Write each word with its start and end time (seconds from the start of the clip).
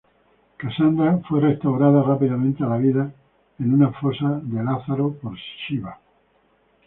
Cassandra 0.57 1.19
fue 1.29 1.41
restaurada 1.41 2.01
rápidamente 2.01 2.63
a 2.63 2.67
la 2.69 2.77
vida 2.77 3.13
en 3.59 3.71
una 3.71 3.91
Fosa 3.91 4.39
de 4.41 4.63
Lázaro 4.63 5.13
por 5.13 5.37
Shiva. 5.37 5.99